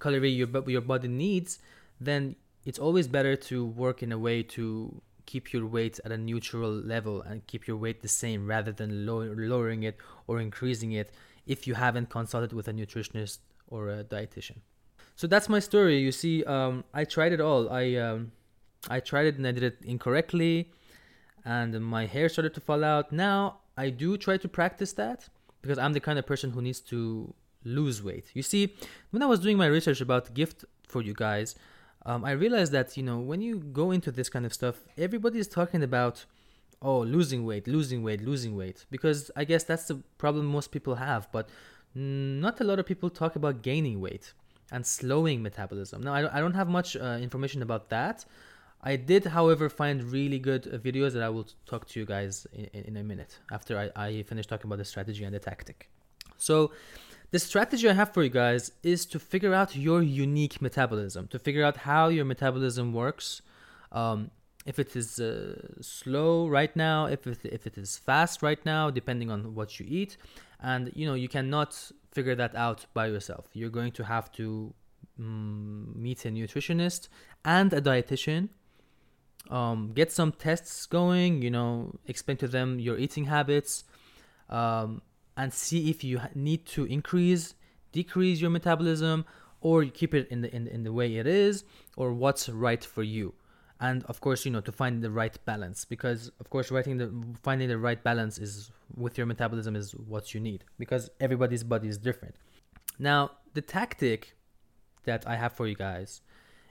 calorie 0.00 0.30
your, 0.30 0.48
your 0.68 0.80
body 0.80 1.08
needs 1.08 1.58
then 2.00 2.34
it's 2.64 2.78
always 2.78 3.08
better 3.08 3.34
to 3.36 3.66
work 3.66 4.02
in 4.02 4.12
a 4.12 4.18
way 4.18 4.42
to 4.42 5.00
keep 5.26 5.52
your 5.52 5.66
weight 5.66 6.00
at 6.04 6.10
a 6.10 6.16
neutral 6.16 6.70
level 6.70 7.20
and 7.22 7.46
keep 7.46 7.66
your 7.66 7.76
weight 7.76 8.00
the 8.00 8.08
same 8.08 8.46
rather 8.46 8.72
than 8.72 9.04
low- 9.04 9.34
lowering 9.36 9.82
it 9.82 9.96
or 10.26 10.40
increasing 10.40 10.92
it 10.92 11.12
if 11.46 11.66
you 11.66 11.74
haven't 11.74 12.08
consulted 12.08 12.52
with 12.52 12.66
a 12.68 12.72
nutritionist 12.72 13.38
or 13.68 13.90
a 13.90 14.04
dietitian. 14.04 14.58
So 15.16 15.26
that's 15.26 15.48
my 15.48 15.58
story. 15.58 15.98
You 15.98 16.12
see 16.12 16.44
um, 16.44 16.84
i 16.94 17.04
tried 17.04 17.32
it 17.32 17.40
all. 17.40 17.70
I 17.70 17.94
um, 17.96 18.32
i 18.88 19.00
tried 19.00 19.26
it 19.26 19.36
and 19.36 19.46
i 19.46 19.52
did 19.52 19.64
it 19.64 19.78
incorrectly 19.84 20.70
and 21.44 21.70
my 21.96 22.06
hair 22.06 22.28
started 22.28 22.54
to 22.54 22.60
fall 22.60 22.82
out. 22.84 23.12
Now 23.12 23.58
I 23.78 23.90
do 23.90 24.16
try 24.16 24.36
to 24.38 24.48
practice 24.48 24.92
that 24.94 25.28
because 25.62 25.78
I'm 25.78 25.92
the 25.92 26.00
kind 26.00 26.18
of 26.18 26.26
person 26.26 26.50
who 26.50 26.60
needs 26.60 26.80
to 26.92 27.32
lose 27.64 28.02
weight. 28.02 28.26
You 28.34 28.42
see, 28.42 28.74
when 29.10 29.22
I 29.22 29.26
was 29.26 29.40
doing 29.40 29.56
my 29.56 29.66
research 29.66 30.00
about 30.00 30.34
gift 30.34 30.64
for 30.86 31.00
you 31.00 31.14
guys, 31.14 31.54
um, 32.04 32.24
I 32.24 32.32
realized 32.32 32.72
that 32.72 32.96
you 32.96 33.02
know 33.02 33.18
when 33.18 33.40
you 33.40 33.58
go 33.80 33.90
into 33.92 34.10
this 34.10 34.28
kind 34.28 34.44
of 34.44 34.52
stuff, 34.52 34.76
everybody 34.96 35.38
is 35.38 35.48
talking 35.48 35.82
about 35.82 36.24
oh 36.82 37.00
losing 37.00 37.44
weight, 37.44 37.66
losing 37.68 38.02
weight, 38.02 38.20
losing 38.20 38.56
weight 38.56 38.84
because 38.90 39.30
I 39.36 39.44
guess 39.44 39.64
that's 39.64 39.86
the 39.86 39.96
problem 40.18 40.46
most 40.46 40.72
people 40.72 40.96
have. 40.96 41.28
But 41.30 41.48
not 41.94 42.60
a 42.60 42.64
lot 42.64 42.78
of 42.78 42.86
people 42.86 43.10
talk 43.10 43.36
about 43.36 43.62
gaining 43.62 44.00
weight 44.00 44.32
and 44.72 44.86
slowing 44.86 45.42
metabolism. 45.42 46.02
Now 46.02 46.14
I 46.14 46.40
don't 46.40 46.54
have 46.54 46.68
much 46.68 46.96
uh, 46.96 47.18
information 47.20 47.62
about 47.62 47.90
that. 47.90 48.24
I 48.82 48.96
did, 48.96 49.26
however, 49.26 49.68
find 49.68 50.04
really 50.04 50.38
good 50.38 50.66
uh, 50.66 50.78
videos 50.78 51.12
that 51.12 51.22
I 51.22 51.28
will 51.28 51.48
talk 51.66 51.88
to 51.88 52.00
you 52.00 52.06
guys 52.06 52.46
in, 52.52 52.66
in 52.72 52.96
a 52.96 53.02
minute 53.02 53.38
after 53.50 53.78
I, 53.78 53.90
I 54.06 54.22
finish 54.22 54.46
talking 54.46 54.68
about 54.68 54.78
the 54.78 54.84
strategy 54.84 55.24
and 55.24 55.34
the 55.34 55.40
tactic. 55.40 55.88
So, 56.36 56.72
the 57.30 57.38
strategy 57.38 57.88
I 57.88 57.92
have 57.92 58.14
for 58.14 58.22
you 58.22 58.30
guys 58.30 58.72
is 58.82 59.04
to 59.06 59.18
figure 59.18 59.52
out 59.52 59.76
your 59.76 60.02
unique 60.02 60.62
metabolism, 60.62 61.28
to 61.28 61.38
figure 61.38 61.64
out 61.64 61.76
how 61.76 62.08
your 62.08 62.24
metabolism 62.24 62.92
works. 62.92 63.42
Um, 63.92 64.30
if 64.64 64.78
it 64.78 64.94
is 64.96 65.18
uh, 65.18 65.60
slow 65.80 66.46
right 66.46 66.74
now, 66.74 67.06
if 67.06 67.26
it, 67.26 67.38
if 67.44 67.66
it 67.66 67.76
is 67.76 67.98
fast 67.98 68.42
right 68.42 68.64
now, 68.64 68.90
depending 68.90 69.30
on 69.30 69.54
what 69.54 69.78
you 69.78 69.86
eat. 69.88 70.16
And 70.60 70.90
you 70.94 71.06
know, 71.06 71.14
you 71.14 71.28
cannot 71.28 71.90
figure 72.12 72.34
that 72.34 72.54
out 72.54 72.86
by 72.94 73.08
yourself. 73.08 73.46
You're 73.52 73.70
going 73.70 73.92
to 73.92 74.04
have 74.04 74.32
to 74.32 74.72
um, 75.18 75.92
meet 75.96 76.24
a 76.24 76.28
nutritionist 76.28 77.08
and 77.44 77.72
a 77.72 77.80
dietitian 77.80 78.48
um, 79.50 79.92
get 79.94 80.12
some 80.12 80.32
tests 80.32 80.86
going 80.86 81.42
you 81.42 81.50
know 81.50 81.94
explain 82.06 82.36
to 82.36 82.48
them 82.48 82.78
your 82.78 82.98
eating 82.98 83.24
habits 83.24 83.84
um, 84.50 85.02
and 85.36 85.52
see 85.52 85.90
if 85.90 86.04
you 86.04 86.20
need 86.34 86.66
to 86.66 86.84
increase 86.84 87.54
decrease 87.92 88.40
your 88.40 88.50
metabolism 88.50 89.24
or 89.60 89.82
you 89.82 89.90
keep 89.90 90.14
it 90.14 90.28
in 90.30 90.42
the, 90.42 90.54
in 90.54 90.64
the 90.64 90.74
in 90.74 90.82
the 90.84 90.92
way 90.92 91.16
it 91.16 91.26
is 91.26 91.64
or 91.96 92.12
what's 92.12 92.48
right 92.48 92.84
for 92.84 93.02
you. 93.02 93.34
And 93.80 94.04
of 94.04 94.20
course 94.20 94.44
you 94.44 94.50
know 94.50 94.60
to 94.60 94.72
find 94.72 95.02
the 95.02 95.10
right 95.10 95.36
balance 95.44 95.84
because 95.84 96.30
of 96.40 96.50
course 96.50 96.70
writing 96.70 96.98
the 96.98 97.12
finding 97.42 97.68
the 97.68 97.78
right 97.78 98.02
balance 98.02 98.38
is 98.38 98.70
with 98.96 99.16
your 99.16 99.26
metabolism 99.26 99.76
is 99.76 99.92
what 99.92 100.34
you 100.34 100.40
need 100.40 100.64
because 100.78 101.10
everybody's 101.20 101.62
body 101.62 101.88
is 101.88 101.98
different. 101.98 102.34
Now 102.98 103.32
the 103.54 103.62
tactic 103.62 104.34
that 105.04 105.26
i 105.26 105.36
have 105.36 105.52
for 105.52 105.66
you 105.66 105.74
guys 105.74 106.20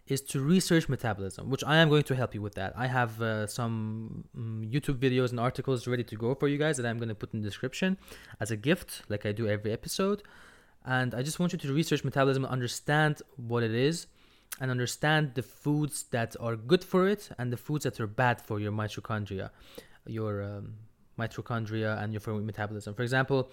is 0.07 0.21
to 0.21 0.39
research 0.41 0.87
metabolism, 0.87 1.49
which 1.49 1.63
I 1.65 1.77
am 1.77 1.89
going 1.89 2.03
to 2.03 2.15
help 2.15 2.33
you 2.33 2.41
with 2.41 2.55
that. 2.55 2.73
I 2.75 2.87
have 2.87 3.21
uh, 3.21 3.47
some 3.47 4.25
um, 4.35 4.63
YouTube 4.65 4.97
videos 4.97 5.31
and 5.31 5.39
articles 5.39 5.87
ready 5.87 6.03
to 6.05 6.15
go 6.15 6.33
for 6.33 6.47
you 6.47 6.57
guys 6.57 6.77
that 6.77 6.85
I'm 6.85 6.97
going 6.97 7.09
to 7.09 7.15
put 7.15 7.33
in 7.33 7.41
the 7.41 7.47
description 7.47 7.97
as 8.39 8.49
a 8.51 8.55
gift, 8.55 9.03
like 9.09 9.25
I 9.25 9.31
do 9.31 9.47
every 9.47 9.71
episode. 9.71 10.23
And 10.85 11.13
I 11.13 11.21
just 11.21 11.39
want 11.39 11.51
you 11.51 11.59
to 11.59 11.73
research 11.73 12.03
metabolism, 12.03 12.45
understand 12.45 13.21
what 13.35 13.63
it 13.63 13.75
is, 13.75 14.07
and 14.61 14.71
understand 14.71 15.33
the 15.35 15.43
foods 15.43 16.05
that 16.11 16.35
are 16.39 16.55
good 16.55 16.83
for 16.83 17.07
it 17.07 17.29
and 17.37 17.51
the 17.51 17.57
foods 17.57 17.83
that 17.83 17.99
are 17.99 18.07
bad 18.07 18.41
for 18.41 18.59
your 18.59 18.71
mitochondria, 18.71 19.49
your 20.05 20.41
um, 20.41 20.75
mitochondria 21.19 22.01
and 22.01 22.13
your 22.13 22.21
metabolism. 22.39 22.93
For 22.93 23.03
example, 23.03 23.51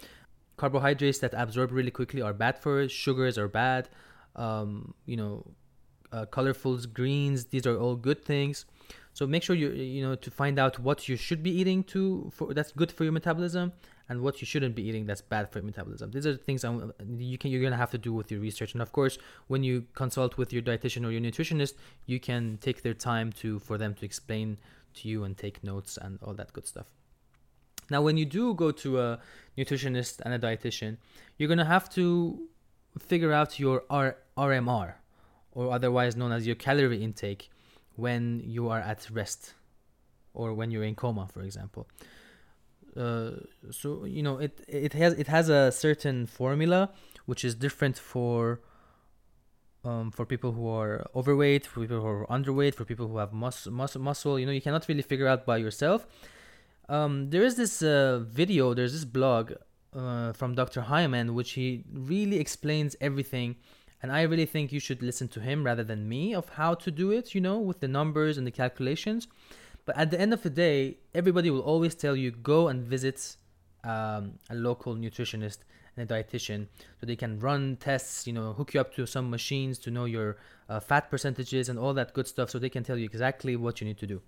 carbohydrates 0.56 1.18
that 1.18 1.34
absorb 1.34 1.72
really 1.72 1.90
quickly 1.90 2.22
are 2.22 2.32
bad 2.32 2.58
for 2.58 2.80
it. 2.80 2.90
Sugars 2.90 3.36
are 3.36 3.48
bad. 3.48 3.88
Um, 4.36 4.94
you 5.06 5.16
know, 5.16 5.44
uh, 6.14 6.26
colorfuls, 6.26 6.86
greens, 6.86 7.46
these 7.46 7.66
are 7.66 7.76
all 7.76 7.96
good 7.96 8.24
things. 8.24 8.66
So 9.14 9.26
make 9.26 9.42
sure 9.44 9.54
you 9.54 9.70
you 9.70 10.02
know 10.06 10.14
to 10.26 10.30
find 10.30 10.58
out 10.58 10.78
what 10.78 11.08
you 11.08 11.16
should 11.16 11.42
be 11.42 11.52
eating 11.60 11.84
to 11.94 12.30
for 12.36 12.52
that's 12.52 12.72
good 12.72 12.90
for 12.90 13.04
your 13.04 13.12
metabolism 13.12 13.72
and 14.08 14.20
what 14.20 14.40
you 14.40 14.46
shouldn't 14.46 14.74
be 14.74 14.82
eating 14.88 15.06
that's 15.06 15.22
bad 15.34 15.50
for 15.50 15.58
your 15.60 15.66
metabolism. 15.66 16.10
These 16.10 16.26
are 16.26 16.32
the 16.32 16.44
things 16.48 16.64
I'm, 16.64 16.92
you 17.16 17.38
can 17.38 17.50
you're 17.50 17.62
gonna 17.62 17.84
have 17.84 17.92
to 17.92 17.98
do 18.08 18.12
with 18.12 18.30
your 18.32 18.40
research. 18.40 18.72
And 18.74 18.82
of 18.82 18.90
course, 18.92 19.18
when 19.46 19.62
you 19.62 19.86
consult 19.94 20.36
with 20.36 20.52
your 20.52 20.62
dietitian 20.62 21.06
or 21.06 21.10
your 21.10 21.20
nutritionist, 21.20 21.74
you 22.06 22.18
can 22.18 22.58
take 22.60 22.82
their 22.82 22.94
time 22.94 23.32
to 23.42 23.60
for 23.60 23.78
them 23.78 23.94
to 23.94 24.04
explain 24.04 24.58
to 24.94 25.08
you 25.08 25.24
and 25.24 25.36
take 25.36 25.62
notes 25.62 25.96
and 25.96 26.18
all 26.22 26.34
that 26.34 26.52
good 26.52 26.66
stuff. 26.66 26.86
Now, 27.90 28.02
when 28.02 28.16
you 28.16 28.24
do 28.24 28.54
go 28.54 28.70
to 28.70 29.00
a 29.00 29.18
nutritionist 29.58 30.20
and 30.24 30.34
a 30.34 30.38
dietitian, 30.38 30.96
you're 31.38 31.48
gonna 31.48 31.64
have 31.76 31.88
to 31.90 32.48
figure 32.98 33.32
out 33.32 33.58
your 33.58 33.84
R- 33.90 34.16
RMR, 34.36 34.94
or 35.54 35.72
otherwise 35.72 36.16
known 36.16 36.32
as 36.32 36.46
your 36.46 36.56
calorie 36.56 37.02
intake, 37.02 37.50
when 37.96 38.42
you 38.44 38.68
are 38.68 38.80
at 38.80 39.08
rest, 39.10 39.54
or 40.32 40.52
when 40.54 40.70
you're 40.70 40.84
in 40.84 40.94
coma, 40.94 41.28
for 41.32 41.42
example. 41.42 41.86
Uh, 42.96 43.30
so 43.70 44.04
you 44.04 44.22
know 44.22 44.38
it 44.38 44.60
it 44.68 44.92
has 44.92 45.14
it 45.14 45.26
has 45.26 45.48
a 45.48 45.72
certain 45.72 46.26
formula 46.26 46.90
which 47.26 47.44
is 47.44 47.56
different 47.56 47.98
for 47.98 48.60
um, 49.84 50.10
for 50.10 50.24
people 50.24 50.52
who 50.52 50.68
are 50.68 51.06
overweight, 51.14 51.66
for 51.66 51.80
people 51.80 52.00
who 52.00 52.06
are 52.06 52.26
underweight, 52.28 52.74
for 52.74 52.84
people 52.84 53.06
who 53.08 53.18
have 53.18 53.32
mus- 53.32 53.66
mus- 53.66 53.96
muscle. 53.96 54.38
You 54.38 54.46
know, 54.46 54.52
you 54.52 54.60
cannot 54.62 54.88
really 54.88 55.02
figure 55.02 55.26
out 55.26 55.44
by 55.44 55.58
yourself. 55.58 56.06
Um, 56.88 57.30
there 57.30 57.42
is 57.42 57.56
this 57.56 57.82
uh, 57.82 58.20
video, 58.26 58.74
there's 58.74 58.92
this 58.92 59.04
blog 59.04 59.52
uh, 59.94 60.32
from 60.32 60.54
Dr. 60.54 60.82
Hyman, 60.82 61.34
which 61.34 61.52
he 61.52 61.84
really 61.92 62.38
explains 62.38 62.96
everything. 63.00 63.56
And 64.04 64.12
I 64.12 64.20
really 64.20 64.44
think 64.44 64.70
you 64.70 64.80
should 64.80 65.02
listen 65.02 65.28
to 65.28 65.40
him 65.40 65.64
rather 65.64 65.82
than 65.82 66.06
me 66.06 66.34
of 66.34 66.46
how 66.60 66.74
to 66.74 66.90
do 66.90 67.10
it, 67.10 67.34
you 67.34 67.40
know, 67.40 67.58
with 67.58 67.80
the 67.80 67.88
numbers 67.88 68.36
and 68.36 68.46
the 68.46 68.50
calculations. 68.50 69.28
But 69.86 69.96
at 69.96 70.10
the 70.10 70.20
end 70.20 70.34
of 70.34 70.42
the 70.42 70.50
day, 70.50 70.98
everybody 71.14 71.50
will 71.50 71.62
always 71.62 71.94
tell 71.94 72.14
you 72.14 72.30
go 72.30 72.68
and 72.68 72.84
visit 72.84 73.36
um, 73.82 74.32
a 74.50 74.56
local 74.56 74.94
nutritionist 74.94 75.60
and 75.96 76.10
a 76.10 76.14
dietitian 76.14 76.66
so 77.00 77.06
they 77.06 77.16
can 77.16 77.40
run 77.40 77.78
tests, 77.80 78.26
you 78.26 78.34
know, 78.34 78.52
hook 78.52 78.74
you 78.74 78.80
up 78.82 78.94
to 78.96 79.06
some 79.06 79.30
machines 79.30 79.78
to 79.78 79.90
know 79.90 80.04
your 80.04 80.36
uh, 80.68 80.80
fat 80.80 81.10
percentages 81.10 81.70
and 81.70 81.78
all 81.78 81.94
that 81.94 82.12
good 82.12 82.28
stuff 82.28 82.50
so 82.50 82.58
they 82.58 82.68
can 82.68 82.84
tell 82.84 82.98
you 82.98 83.06
exactly 83.06 83.56
what 83.56 83.80
you 83.80 83.86
need 83.86 83.96
to 83.96 84.06
do 84.06 84.20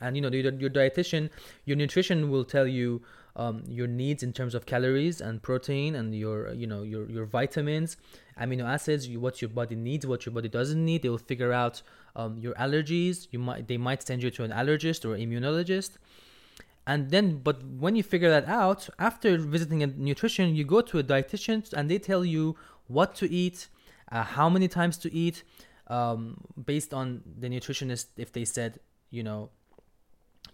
and 0.00 0.16
you 0.16 0.22
know 0.22 0.28
your, 0.28 0.52
your 0.54 0.70
dietitian 0.70 1.30
your 1.64 1.76
nutrition 1.76 2.30
will 2.30 2.44
tell 2.44 2.66
you 2.66 3.02
um, 3.36 3.62
your 3.66 3.86
needs 3.86 4.22
in 4.22 4.32
terms 4.32 4.54
of 4.54 4.66
calories 4.66 5.20
and 5.20 5.42
protein 5.42 5.94
and 5.94 6.14
your 6.14 6.52
you 6.52 6.66
know 6.66 6.82
your 6.82 7.08
your 7.08 7.24
vitamins 7.24 7.96
amino 8.40 8.64
acids 8.64 9.06
you, 9.06 9.20
what 9.20 9.40
your 9.40 9.48
body 9.48 9.76
needs 9.76 10.06
what 10.06 10.26
your 10.26 10.32
body 10.32 10.48
doesn't 10.48 10.84
need 10.84 11.02
they 11.02 11.08
will 11.08 11.18
figure 11.18 11.52
out 11.52 11.82
um, 12.16 12.38
your 12.38 12.54
allergies. 12.54 13.28
You 13.30 13.38
might 13.38 13.68
they 13.68 13.76
might 13.76 14.02
send 14.02 14.22
you 14.22 14.30
to 14.32 14.44
an 14.44 14.50
allergist 14.50 15.04
or 15.04 15.16
immunologist. 15.16 15.92
And 16.86 17.10
then 17.10 17.38
but 17.38 17.62
when 17.64 17.94
you 17.94 18.02
figure 18.02 18.30
that 18.30 18.48
out 18.48 18.88
after 18.98 19.38
visiting 19.38 19.82
a 19.82 19.86
nutrition 19.86 20.54
you 20.54 20.64
go 20.64 20.80
to 20.80 20.98
a 20.98 21.02
dietitian 21.02 21.72
and 21.72 21.90
they 21.90 21.98
tell 21.98 22.24
you 22.24 22.56
what 22.88 23.14
to 23.16 23.30
eat 23.30 23.68
uh, 24.10 24.24
how 24.24 24.48
many 24.48 24.66
times 24.66 24.96
to 24.98 25.14
eat 25.14 25.44
um, 25.86 26.36
based 26.64 26.92
on 26.92 27.22
the 27.38 27.48
nutritionist 27.48 28.06
if 28.16 28.32
they 28.32 28.44
said 28.44 28.80
you 29.10 29.22
know 29.22 29.50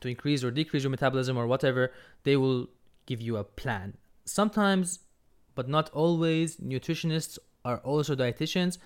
to 0.00 0.08
increase 0.08 0.44
or 0.44 0.50
decrease 0.50 0.82
your 0.82 0.90
metabolism 0.90 1.36
or 1.36 1.46
whatever, 1.46 1.92
they 2.24 2.36
will 2.36 2.68
give 3.06 3.20
you 3.20 3.36
a 3.36 3.44
plan. 3.44 3.96
Sometimes, 4.24 5.00
but 5.54 5.68
not 5.68 5.90
always, 5.90 6.56
nutritionists 6.56 7.38
are 7.64 7.78
also 7.78 8.14
dietitians, 8.14 8.78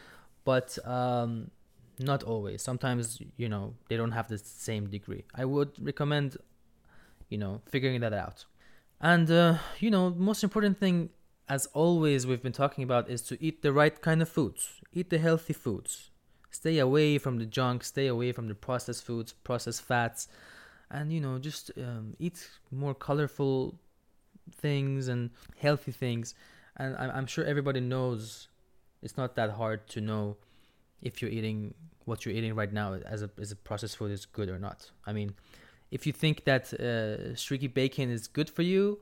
but 0.44 0.78
um, 0.86 1.50
not 1.98 2.22
always. 2.22 2.62
Sometimes, 2.62 3.20
you 3.36 3.48
know, 3.48 3.74
they 3.88 3.96
don't 3.96 4.12
have 4.12 4.28
the 4.28 4.38
same 4.38 4.88
degree. 4.88 5.24
I 5.34 5.44
would 5.44 5.70
recommend, 5.84 6.36
you 7.28 7.38
know, 7.38 7.60
figuring 7.66 8.00
that 8.00 8.12
out. 8.12 8.44
And, 9.00 9.30
uh, 9.30 9.58
you 9.78 9.90
know, 9.90 10.10
most 10.10 10.44
important 10.44 10.78
thing, 10.78 11.10
as 11.48 11.66
always, 11.72 12.26
we've 12.26 12.42
been 12.42 12.52
talking 12.52 12.84
about 12.84 13.08
is 13.08 13.22
to 13.22 13.42
eat 13.42 13.62
the 13.62 13.72
right 13.72 14.00
kind 14.00 14.22
of 14.22 14.28
foods, 14.28 14.80
eat 14.92 15.10
the 15.10 15.18
healthy 15.18 15.52
foods. 15.52 16.10
Stay 16.50 16.78
away 16.78 17.16
from 17.16 17.38
the 17.38 17.46
junk, 17.46 17.84
stay 17.84 18.06
away 18.06 18.32
from 18.32 18.48
the 18.48 18.54
processed 18.54 19.04
foods, 19.04 19.32
processed 19.32 19.82
fats, 19.82 20.28
and 20.90 21.12
you 21.12 21.20
know 21.20 21.38
just 21.38 21.70
um, 21.78 22.14
eat 22.18 22.48
more 22.70 22.94
colorful 22.94 23.78
things 24.52 25.08
and 25.08 25.30
healthy 25.58 25.92
things. 25.92 26.34
And 26.76 26.96
I'm, 26.96 27.26
sure 27.26 27.44
everybody 27.44 27.80
knows 27.80 28.48
it's 29.02 29.16
not 29.16 29.34
that 29.36 29.50
hard 29.50 29.86
to 29.88 30.00
know 30.00 30.36
if 31.02 31.20
you're 31.20 31.30
eating 31.30 31.74
what 32.06 32.24
you're 32.24 32.34
eating 32.34 32.54
right 32.54 32.72
now 32.72 32.94
as 32.94 33.22
a, 33.22 33.30
as 33.38 33.52
a 33.52 33.56
processed 33.56 33.98
food 33.98 34.10
is 34.10 34.24
good 34.24 34.48
or 34.48 34.58
not. 34.58 34.90
I 35.06 35.12
mean 35.12 35.34
if 35.90 36.06
you 36.06 36.12
think 36.12 36.44
that 36.44 36.72
uh, 36.74 37.34
streaky 37.34 37.66
bacon 37.66 38.10
is 38.10 38.26
good 38.28 38.48
for 38.48 38.62
you 38.62 38.98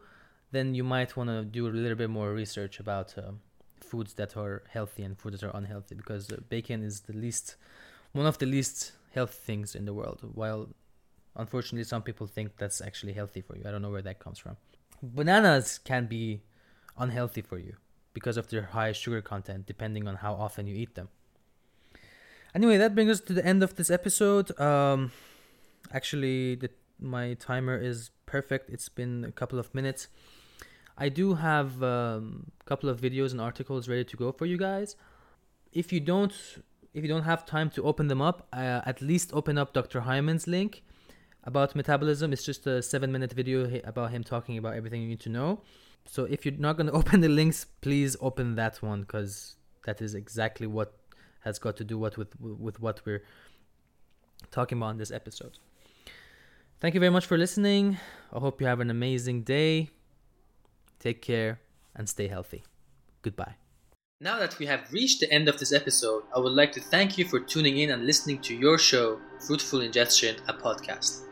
then 0.51 0.75
you 0.75 0.83
might 0.83 1.17
want 1.17 1.29
to 1.29 1.45
do 1.45 1.67
a 1.67 1.71
little 1.71 1.97
bit 1.97 2.11
more 2.11 2.33
research 2.33 2.81
about 2.81 3.17
uh, 3.19 3.33
foods 3.81 4.15
that 4.15 4.37
are 4.37 4.63
healthy 4.71 5.03
and 5.03 5.19
foods 5.19 5.41
that 5.41 5.47
are 5.47 5.57
unhealthy 5.57 5.95
because 5.95 6.33
uh, 6.33 6.37
bacon 6.49 6.83
is 6.83 7.01
the 7.01 7.13
least 7.13 7.57
one 8.13 8.27
of 8.27 8.39
the 8.39 8.47
least 8.47 8.93
healthy 9.15 9.39
things 9.45 9.75
in 9.75 9.85
the 9.85 9.93
world 9.93 10.21
while 10.35 10.69
Unfortunately, 11.39 11.85
some 11.85 12.03
people 12.03 12.27
think 12.27 12.57
that's 12.59 12.81
actually 12.81 13.13
healthy 13.13 13.41
for 13.41 13.57
you. 13.57 13.63
I 13.67 13.71
don't 13.71 13.81
know 13.81 13.91
where 13.91 14.03
that 14.03 14.19
comes 14.19 14.39
from. 14.39 14.57
Bananas 15.03 15.79
can 15.79 16.07
be 16.07 16.43
unhealthy 16.99 17.43
for 17.43 17.59
you 17.59 17.77
because 18.13 18.37
of 18.37 18.49
their 18.51 18.63
high 18.63 18.91
sugar 18.91 19.23
content, 19.23 19.65
depending 19.65 20.09
on 20.09 20.17
how 20.17 20.35
often 20.35 20.67
you 20.67 20.75
eat 20.75 20.97
them. 20.97 21.09
Anyway, 22.55 22.77
that 22.77 22.95
brings 22.95 23.13
us 23.13 23.21
to 23.21 23.33
the 23.33 23.45
end 23.47 23.63
of 23.63 23.77
this 23.77 23.89
episode. 23.89 24.59
Um, 24.61 25.13
actually, 25.93 26.57
the, 26.57 26.71
my 26.99 27.35
timer 27.35 27.79
is 27.79 28.11
perfect. 28.27 28.69
It's 28.69 28.89
been 28.89 29.25
a 29.25 29.31
couple 29.31 29.61
of 29.61 29.73
minutes. 29.73 30.09
I 30.97 31.09
do 31.09 31.35
have 31.35 31.81
a 31.83 32.19
um, 32.19 32.51
couple 32.67 32.89
of 32.89 33.01
videos 33.01 33.31
and 33.31 33.41
articles 33.41 33.89
ready 33.89 34.05
to 34.05 34.17
go 34.17 34.33
for 34.33 34.47
you 34.47 34.57
guys. 34.57 34.97
If 35.73 35.93
you 35.93 36.01
don't, 36.01 36.33
if 36.95 37.05
you 37.05 37.09
don't 37.09 37.23
have 37.23 37.47
time 37.47 37.71
to 37.71 37.85
open 37.85 38.09
them 38.09 38.21
up, 38.21 38.49
uh, 38.53 38.81
at 38.85 39.01
least 39.01 39.31
open 39.33 39.57
up 39.57 39.73
Dr. 39.73 40.01
Hyman's 40.01 40.49
link 40.49 40.83
about 41.49 41.75
metabolism. 41.75 42.33
It's 42.33 42.45
just 42.45 42.67
a 42.67 42.83
seven 42.83 43.11
minute 43.11 43.33
video 43.33 43.81
about 43.85 44.11
him 44.11 44.23
talking 44.23 44.59
about 44.59 44.75
everything 44.75 45.01
you 45.03 45.09
need 45.09 45.21
to 45.21 45.31
know. 45.31 45.63
So 46.05 46.25
if 46.25 46.45
you're 46.45 46.55
not 46.59 46.77
going 46.77 46.87
to 46.93 46.93
open 46.93 47.21
the 47.23 47.29
links, 47.29 47.65
please 47.81 48.17
open 48.21 48.55
that 48.57 48.81
one 48.83 49.01
because 49.01 49.57
that 49.87 50.01
is 50.03 50.15
exactly 50.15 50.67
what 50.67 50.93
has 51.41 51.59
got 51.59 51.77
to 51.79 51.85
do 51.85 51.99
what 51.99 52.17
with 52.19 52.39
with 52.41 52.79
what 52.81 53.01
we're 53.07 53.25
talking 54.51 54.79
about 54.79 54.91
in 54.91 54.99
this 54.99 55.11
episode. 55.11 55.59
Thank 56.81 56.95
you 56.95 57.01
very 57.01 57.11
much 57.11 57.27
for 57.27 57.39
listening. 57.39 57.97
I 58.33 58.39
hope 58.39 58.61
you 58.61 58.67
have 58.67 58.81
an 58.81 58.91
amazing 58.91 59.43
day. 59.43 59.89
Take 61.01 61.23
care 61.23 61.61
and 61.97 62.09
stay 62.09 62.29
healthy. 62.29 62.63
Goodbye. 63.23 63.55
Now 64.21 64.39
that 64.39 64.59
we 64.59 64.67
have 64.67 64.93
reached 64.93 65.21
the 65.21 65.33
end 65.33 65.49
of 65.49 65.59
this 65.59 65.73
episode, 65.73 66.25
I 66.35 66.41
would 66.41 66.53
like 66.53 66.73
to 66.73 66.81
thank 66.81 67.17
you 67.19 67.25
for 67.25 67.41
tuning 67.41 67.79
in 67.79 67.91
and 67.91 68.05
listening 68.05 68.41
to 68.43 68.55
your 68.55 68.77
show, 68.77 69.21
Fruitful 69.47 69.81
Ingestion, 69.81 70.37
a 70.49 70.55
podcast. 70.55 71.28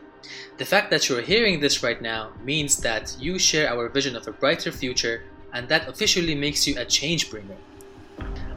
The 0.57 0.65
fact 0.65 0.91
that 0.91 1.07
you're 1.07 1.21
hearing 1.21 1.59
this 1.59 1.83
right 1.83 2.01
now 2.01 2.31
means 2.43 2.77
that 2.77 3.15
you 3.19 3.37
share 3.39 3.69
our 3.69 3.89
vision 3.89 4.15
of 4.15 4.27
a 4.27 4.31
brighter 4.31 4.71
future, 4.71 5.23
and 5.53 5.67
that 5.69 5.87
officially 5.87 6.35
makes 6.35 6.67
you 6.67 6.77
a 6.77 6.85
change 6.85 7.29
bringer. 7.29 7.57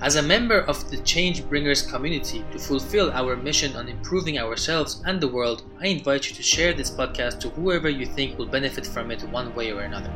As 0.01 0.17
a 0.17 0.23
member 0.23 0.61
of 0.61 0.91
the 0.91 0.97
Change 0.99 1.47
Bringers 1.47 1.83
community, 1.83 2.43
to 2.53 2.59
fulfill 2.59 3.11
our 3.13 3.37
mission 3.37 3.77
on 3.77 3.89
improving 3.89 4.39
ourselves 4.39 5.03
and 5.05 5.21
the 5.21 5.29
world, 5.29 5.63
I 5.79 5.89
invite 5.89 6.31
you 6.31 6.35
to 6.37 6.43
share 6.43 6.73
this 6.73 6.91
podcast 6.91 7.41
to 7.41 7.51
whoever 7.51 7.91
you 7.91 8.07
think 8.07 8.39
will 8.39 8.47
benefit 8.47 8.87
from 8.87 9.11
it 9.11 9.23
one 9.25 9.55
way 9.55 9.71
or 9.71 9.83
another. 9.83 10.11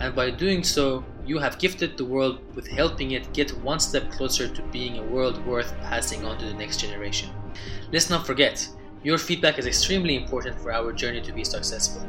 And 0.00 0.14
by 0.14 0.30
doing 0.30 0.64
so, 0.64 1.04
you 1.26 1.38
have 1.38 1.58
gifted 1.58 1.98
the 1.98 2.06
world 2.06 2.40
with 2.54 2.66
helping 2.66 3.10
it 3.10 3.34
get 3.34 3.50
one 3.58 3.80
step 3.80 4.10
closer 4.10 4.48
to 4.48 4.62
being 4.72 4.96
a 4.96 5.02
world 5.02 5.44
worth 5.44 5.76
passing 5.82 6.24
on 6.24 6.38
to 6.38 6.46
the 6.46 6.54
next 6.54 6.80
generation. 6.80 7.28
Let's 7.92 8.08
not 8.08 8.26
forget, 8.26 8.66
your 9.04 9.18
feedback 9.18 9.58
is 9.58 9.66
extremely 9.66 10.16
important 10.16 10.58
for 10.58 10.72
our 10.72 10.92
journey 10.92 11.20
to 11.20 11.32
be 11.32 11.44
successful. 11.44 12.04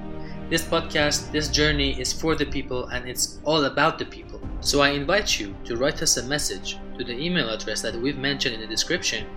This 0.50 0.64
podcast, 0.64 1.32
this 1.32 1.48
journey 1.48 2.00
is 2.00 2.12
for 2.12 2.36
the 2.36 2.46
people 2.46 2.88
and 2.88 3.08
it's 3.08 3.40
all 3.44 3.66
about 3.66 4.00
the 4.00 4.06
people. 4.06 4.42
So 4.62 4.82
I 4.82 4.90
invite 4.90 5.40
you 5.40 5.56
to 5.66 5.78
write 5.78 6.02
us 6.02 6.18
a 6.18 6.24
message 6.24 6.78
to 6.98 7.04
the 7.04 7.14
email 7.14 7.50
address 7.50 7.84
that 7.84 7.96
we've 7.96 8.18
mentioned 8.18 8.56
in 8.56 8.62
the 8.62 8.68
description 8.68 9.28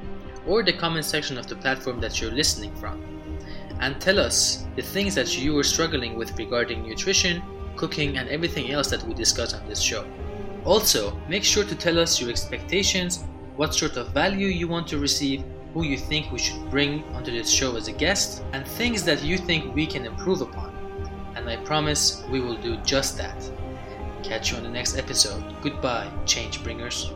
or 0.47 0.63
the 0.63 0.73
comment 0.73 1.05
section 1.05 1.37
of 1.37 1.47
the 1.47 1.57
platform 1.57 2.01
that 2.01 2.21
you're 2.21 2.31
listening 2.31 2.75
from. 2.77 3.03
And 3.81 4.01
tell 4.01 4.19
us 4.19 4.65
the 4.75 4.83
things 4.83 5.15
that 5.17 5.39
you 5.39 5.59
are 5.59 5.65
struggling 5.65 6.17
with 6.17 6.37
regarding 6.39 6.83
nutrition, 6.83 7.43
cooking, 7.77 8.17
and 8.17 8.29
everything 8.31 8.71
else 8.71 8.89
that 8.91 9.03
we 9.03 9.13
discuss 9.13 9.53
on 9.53 9.69
this 9.69 9.81
show. 9.81 10.07
Also, 10.65 11.21
make 11.29 11.45
sure 11.45 11.65
to 11.65 11.75
tell 11.75 11.99
us 11.99 12.21
your 12.21 12.31
expectations 12.31 13.25
what 13.57 13.75
sort 13.75 13.97
of 13.97 14.09
value 14.09 14.47
you 14.47 14.67
want 14.67 14.89
to 14.89 14.99
receive, 14.99 15.45
who 15.73 15.85
you 15.85 15.97
think 15.97 16.31
we 16.31 16.39
should 16.39 16.71
bring 16.71 17.03
onto 17.15 17.31
this 17.31 17.51
show 17.51 17.77
as 17.77 17.89
a 17.89 17.93
guest, 17.93 18.45
and 18.53 18.67
things 18.67 19.05
that 19.05 19.23
you 19.23 19.39
think 19.39 19.75
we 19.75 19.87
can 19.87 20.05
improve 20.05 20.41
upon. 20.41 20.73
And 21.35 21.49
I 21.49 21.57
promise 21.57 22.25
we 22.31 22.41
will 22.41 22.57
do 22.57 22.77
just 22.79 23.17
that. 23.19 23.51
Catch 24.23 24.51
you 24.51 24.59
on 24.59 24.63
the 24.63 24.69
next 24.69 24.97
episode. 24.97 25.43
Goodbye, 25.63 26.11
change 26.27 26.63
bringers. 26.63 27.13